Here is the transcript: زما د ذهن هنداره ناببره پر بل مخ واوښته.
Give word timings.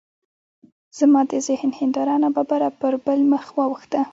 زما 0.97 1.21
د 1.31 1.33
ذهن 1.47 1.71
هنداره 1.79 2.15
ناببره 2.23 2.69
پر 2.79 2.93
بل 3.05 3.19
مخ 3.31 3.45
واوښته. 3.57 4.01